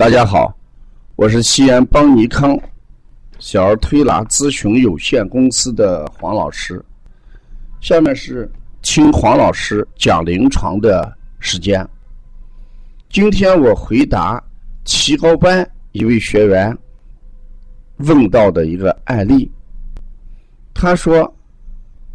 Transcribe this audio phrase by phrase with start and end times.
[0.00, 0.56] 大家好，
[1.14, 2.58] 我是西安邦尼康
[3.38, 6.82] 小儿推拿咨询有限公司的黄老师。
[7.82, 11.86] 下面是听黄老师讲临床的时间。
[13.10, 14.42] 今天我回答
[14.86, 16.74] 提高班一位学员
[17.98, 19.52] 问到的一个案例。
[20.72, 21.30] 他说，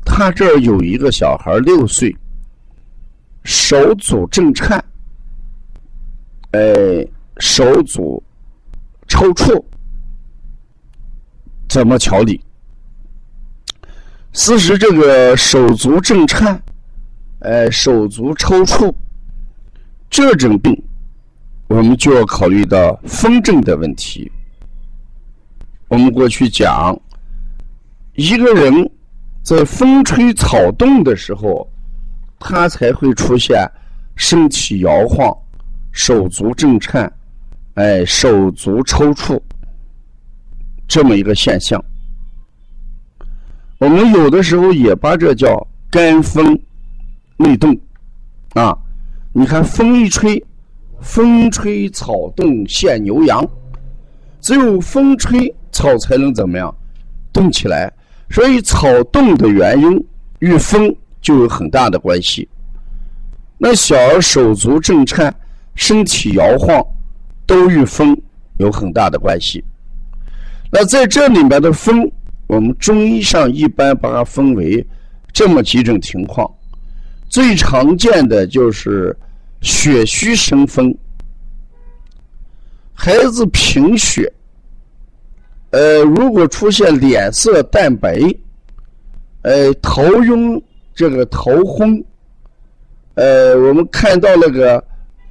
[0.03, 2.11] 他这儿有一个小孩六岁，
[3.43, 4.83] 手足震颤，
[6.53, 7.07] 哎。
[7.39, 8.21] 手足
[9.07, 9.63] 抽搐
[11.67, 12.39] 怎么调理？
[14.31, 16.61] 事实这个手足震颤，
[17.39, 18.93] 哎，手足抽搐
[20.09, 20.81] 这种病，
[21.67, 24.31] 我们就要考虑到风症的问题。
[25.87, 26.97] 我们过去讲，
[28.15, 28.89] 一个人
[29.43, 31.69] 在风吹草动的时候，
[32.39, 33.69] 他才会出现
[34.15, 35.35] 身体摇晃、
[35.91, 37.11] 手足震颤。
[37.75, 39.37] 哎，手足抽搐
[40.87, 41.83] 这么一个现象，
[43.77, 46.57] 我们有的时候也把这叫肝风
[47.35, 47.77] 内动
[48.53, 48.77] 啊。
[49.33, 50.41] 你看风一吹，
[51.01, 53.45] 风吹草动现牛羊，
[54.39, 56.73] 只有风吹草才能怎么样
[57.33, 57.91] 动起来。
[58.29, 60.07] 所以草动的原因
[60.39, 62.47] 与风就有很大的关系。
[63.57, 65.35] 那小儿手足震颤，
[65.75, 66.81] 身体摇晃。
[67.45, 68.15] 都与风
[68.57, 69.63] 有很大的关系。
[70.71, 72.11] 那在这里面的风，
[72.47, 74.85] 我们中医上一般把它分为
[75.31, 76.49] 这么几种情况。
[77.29, 79.15] 最常见的就是
[79.61, 80.95] 血虚生风，
[82.93, 84.31] 孩子贫血，
[85.71, 88.19] 呃，如果出现脸色淡白，
[89.41, 90.61] 呃，头晕，
[90.93, 92.03] 这个头昏，
[93.15, 94.83] 呃，我们看到那个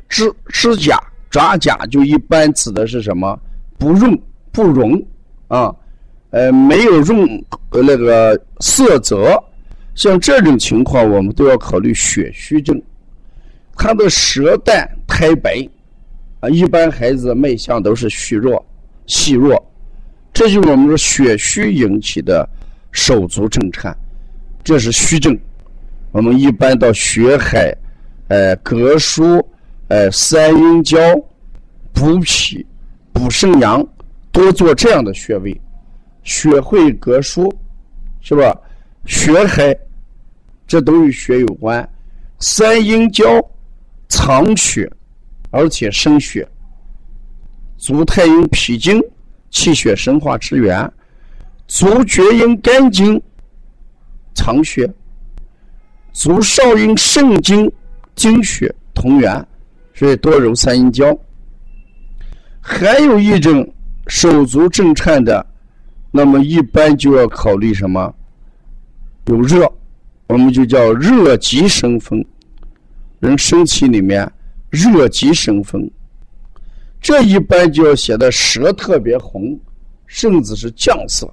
[0.09, 0.99] 指指甲。
[1.35, 3.37] 爪甲就一般指的是什么？
[3.77, 4.17] 不润
[4.53, 5.05] 不溶
[5.49, 5.75] 啊，
[6.31, 9.37] 呃，没有润那个色泽，
[9.97, 12.81] 像这种情况，我们都要考虑血虚症。
[13.77, 15.69] 他的舌淡苔白
[16.39, 18.65] 啊，一般孩子脉象都是虚弱、
[19.09, 19.61] 细弱，
[20.33, 22.49] 这就是我们说血虚引起的
[22.93, 23.93] 手足震颤，
[24.63, 25.37] 这是虚症。
[26.13, 27.77] 我们一般到血海、
[28.29, 29.45] 呃，膈腧。
[29.89, 30.99] 呃，三阴交、
[31.93, 32.65] 补脾、
[33.13, 33.87] 补肾阳，
[34.33, 35.61] 多做这样的穴位，
[36.23, 37.53] 血会膈腧，
[38.21, 38.59] 是吧？
[39.07, 39.77] 血海，
[40.67, 41.87] 这都与血有关。
[42.41, 43.25] 三阴交
[44.09, 44.91] 藏血，
[45.51, 46.47] 而且生血。
[47.77, 48.99] 足太阴脾经，
[49.51, 50.89] 气血生化之源；
[51.69, 53.21] 足厥阴肝经，
[54.35, 54.87] 藏血；
[56.13, 57.71] 足少阴肾经，
[58.15, 59.47] 精血同源。
[59.95, 61.17] 所以多揉三阴交，
[62.61, 63.73] 还有一种
[64.09, 65.47] 手足震颤的，
[66.11, 68.13] 那么一般就要考虑什么？
[69.27, 69.73] 有热，
[70.27, 72.23] 我们就叫热极生风，
[73.21, 74.31] 人身体里面
[74.69, 75.89] 热极生风，
[77.01, 79.59] 这一般就要写的舌特别红，
[80.07, 81.33] 甚至是酱色，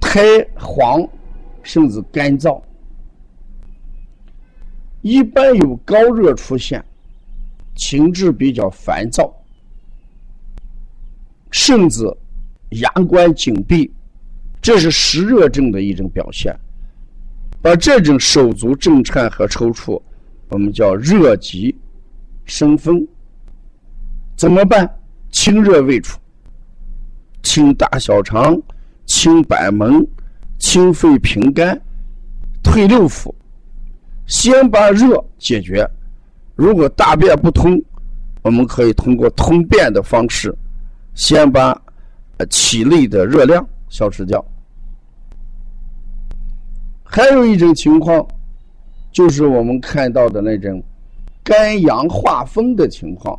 [0.00, 0.22] 苔
[0.54, 1.06] 黄，
[1.62, 2.62] 甚至干燥，
[5.00, 6.82] 一般有高热出现。
[7.74, 9.32] 情志比较烦躁，
[11.50, 12.04] 甚至
[12.70, 13.90] 牙关紧闭，
[14.60, 16.54] 这是湿热症的一种表现。
[17.62, 20.00] 而这种手足震颤和抽搐，
[20.48, 21.74] 我们叫热极
[22.44, 23.06] 生风。
[24.36, 24.88] 怎么办？
[25.30, 26.18] 清热未除，
[27.42, 28.60] 清大小肠，
[29.06, 30.06] 清板门，
[30.58, 31.80] 清肺平肝，
[32.62, 33.32] 退六腑。
[34.26, 35.88] 先把热解决。
[36.54, 37.80] 如果大便不通，
[38.42, 40.54] 我们可以通过通便的方式，
[41.14, 41.80] 先把
[42.50, 44.44] 体内的热量消失掉。
[47.04, 48.26] 还有一种情况，
[49.12, 50.82] 就是我们看到的那种
[51.44, 53.38] 肝阳化风的情况。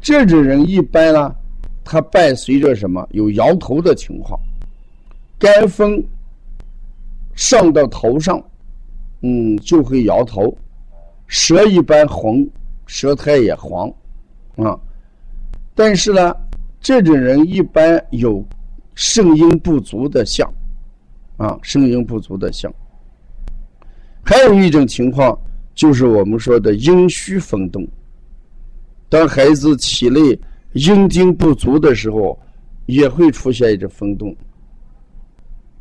[0.00, 1.34] 这种人一般呢，
[1.84, 3.06] 他伴随着什么？
[3.12, 4.38] 有摇头的情况，
[5.38, 6.02] 肝风
[7.34, 8.42] 上到头上，
[9.22, 10.56] 嗯，就会摇头。
[11.32, 12.46] 舌一般红，
[12.84, 13.88] 舌苔也黄，
[14.56, 14.78] 啊，
[15.74, 16.36] 但是呢，
[16.78, 18.46] 这种人一般有
[18.94, 20.46] 肾阴不足的象，
[21.38, 22.70] 啊，肾阴不足的象。
[24.22, 25.36] 还有一种情况
[25.74, 27.88] 就是我们说的阴虚风动，
[29.08, 30.38] 当孩子体内
[30.74, 32.38] 阴精不足的时候，
[32.84, 34.36] 也会出现一种风动，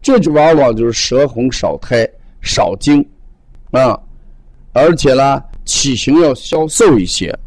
[0.02, 2.10] 这就往往就是舌红少苔
[2.40, 3.06] 少精，
[3.72, 4.00] 啊。
[4.74, 7.38] 而且呢，体型要消瘦一些，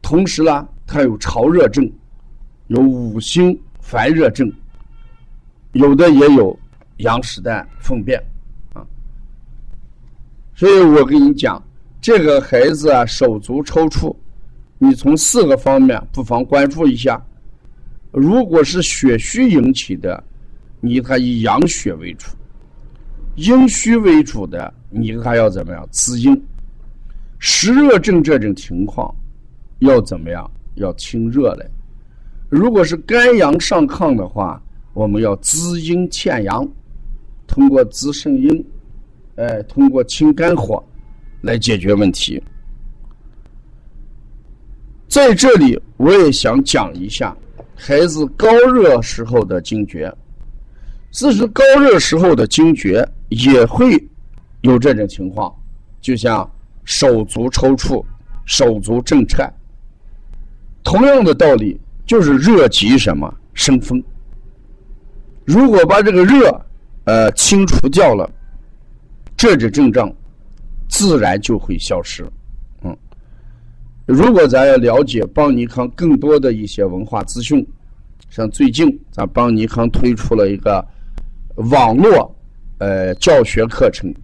[0.00, 1.90] 同时呢，它有潮热症，
[2.68, 4.52] 有五星烦热症，
[5.72, 6.56] 有的也有
[6.98, 8.22] 羊屎蛋粪便
[8.72, 8.86] 啊。
[10.54, 11.62] 所以我跟你讲，
[12.00, 14.14] 这个孩子啊，手足抽搐，
[14.78, 17.20] 你从四个方面不妨关注一下。
[18.12, 20.22] 如果是血虚引起的，
[20.80, 22.28] 你他以养血为主；
[23.34, 26.40] 阴虚为主的，你还要怎么样滋阴？
[27.38, 29.14] 湿热症这种情况
[29.78, 30.50] 要怎么样？
[30.74, 31.66] 要清热来。
[32.48, 34.62] 如果是肝阳上亢的话，
[34.94, 36.66] 我们要滋阴欠阳，
[37.46, 38.64] 通过滋肾阴，
[39.36, 40.82] 哎，通过清肝火
[41.42, 42.42] 来解决问题。
[45.08, 47.36] 在这里，我也想讲一下
[47.74, 50.12] 孩子高热时候的惊厥。
[51.10, 53.96] 其实高热时候的惊厥也会
[54.62, 55.54] 有这种情况，
[56.00, 56.48] 就像
[56.84, 58.04] 手足抽搐、
[58.44, 59.52] 手足震颤。
[60.82, 64.02] 同样的道理，就是热极什么生风。
[65.44, 66.64] 如果把这个热
[67.04, 68.28] 呃清除掉了，
[69.36, 70.12] 这种症状
[70.88, 72.24] 自然就会消失。
[72.82, 72.96] 嗯，
[74.06, 77.66] 如果咱要了解邦尼康更多的一些文化资讯，
[78.30, 80.84] 像最近咱邦尼康推出了一个。
[81.72, 82.32] 网络
[82.78, 84.14] 呃教学课程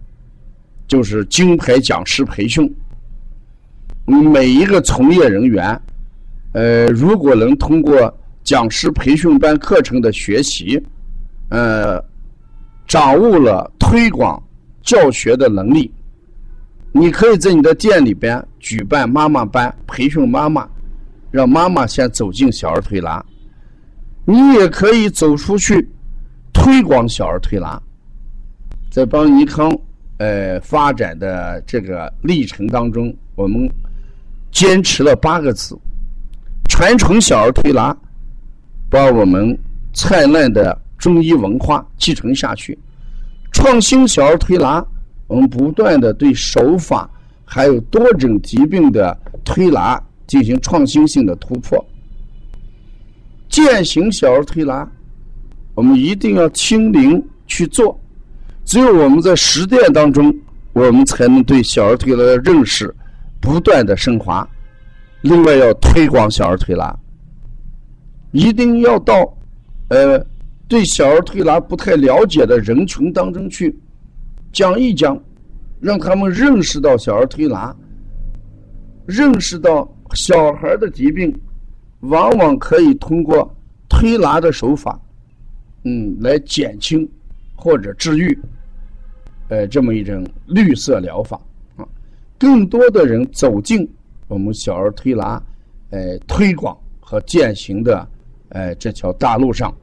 [0.87, 2.71] 就是金牌讲师培训，
[4.05, 5.79] 每一个从业人员，
[6.53, 10.81] 呃，如果能通过讲师培训班课程的学习，
[11.49, 11.99] 呃，
[12.87, 14.41] 掌握了推广
[14.81, 15.91] 教学的能力，
[16.91, 20.67] 你可以在你的店里边举办妈妈班，培训妈妈，
[21.31, 23.25] 让妈妈先走进小儿推拿，
[24.23, 25.87] 你也可以走出去。
[26.53, 27.79] 推广小儿推拿，
[28.89, 29.77] 在邦尼康
[30.17, 33.69] 呃发展的这个历程当中，我们
[34.51, 35.77] 坚持了八个字：
[36.69, 37.95] 传承小儿推拿，
[38.89, 39.57] 把我们
[39.93, 42.73] 灿烂的中医文化继承下去；
[43.51, 44.85] 创新小儿推拿，
[45.27, 47.09] 我们不断的对手法
[47.43, 51.77] 还有多种疾病的推拿进行创新性的突破；
[53.49, 54.89] 践行小儿推拿。
[55.75, 57.99] 我们一定要亲临去做，
[58.65, 60.35] 只有我们在实践当中，
[60.73, 62.93] 我们才能对小儿推拿的认识
[63.39, 64.47] 不断的升华。
[65.21, 66.95] 另外，要推广小儿推拿，
[68.31, 69.37] 一定要到
[69.89, 70.23] 呃
[70.67, 73.75] 对小儿推拿不太了解的人群当中去
[74.51, 75.19] 讲一讲，
[75.79, 77.75] 让他们认识到小儿推拿，
[79.05, 81.33] 认识到小孩的疾病
[82.01, 83.55] 往往可以通过
[83.87, 84.99] 推拿的手法。
[85.83, 87.07] 嗯，来减轻
[87.55, 88.37] 或者治愈，
[89.47, 91.39] 呃，这么一种绿色疗法
[91.75, 91.85] 啊，
[92.39, 93.87] 更多的人走进
[94.27, 95.41] 我们小儿推拿，
[95.91, 98.07] 呃，推广和践行的，
[98.49, 99.73] 呃，这条大路上，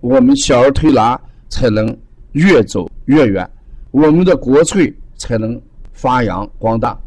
[0.00, 1.96] 我们小儿推拿才能
[2.32, 3.48] 越走越远，
[3.90, 5.60] 我们的国粹才能
[5.92, 6.98] 发扬光大。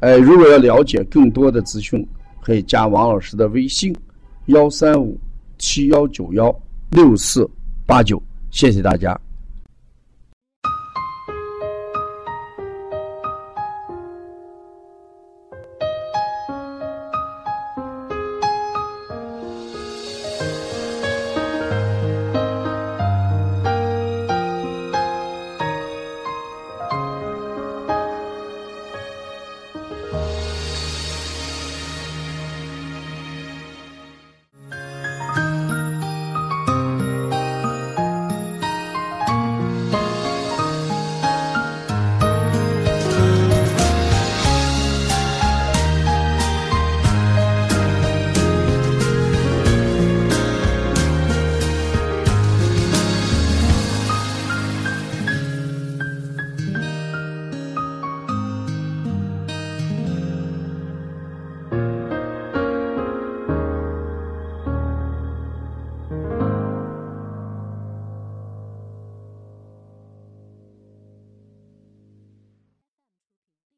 [0.00, 2.04] 呃，如果要了解更多的资讯，
[2.40, 3.94] 可以加王老师的微信：
[4.46, 5.16] 幺三五
[5.58, 6.54] 七幺九幺
[6.90, 7.48] 六四。
[7.86, 9.20] 八九，谢谢大家。